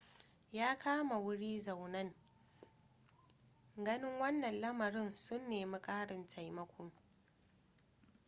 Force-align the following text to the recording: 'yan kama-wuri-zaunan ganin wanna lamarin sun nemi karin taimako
'yan 0.55 0.73
kama-wuri-zaunan 0.83 2.09
ganin 3.85 4.13
wanna 4.21 4.49
lamarin 4.61 5.09
sun 5.25 5.41
nemi 5.49 5.79
karin 5.87 6.23
taimako 6.31 6.83